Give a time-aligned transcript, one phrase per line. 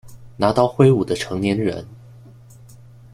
[0.37, 1.85] 拿刀揮舞的成年人